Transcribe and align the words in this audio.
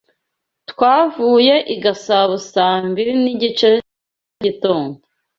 Twavuye 0.69 1.55
i 1.73 1.75
Gasabo 1.83 2.35
saa 2.51 2.79
mbiri 2.89 3.13
nigice 3.23 3.67
za 3.73 3.79
mugitondo. 4.31 4.97